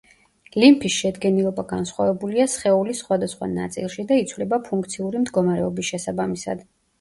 [0.61, 6.67] ლიმფის შედგენილობა განსხვავებულია სხეულის სხვადასხვა ნაწილში და იცვლება ფუნქციური მდგომარეობის შესაბამისად.